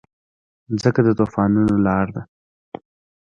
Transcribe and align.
مځکه 0.71 1.01
د 1.05 1.09
طوفانونو 1.19 1.73
لاره 1.85 2.11
ده. 2.15 2.21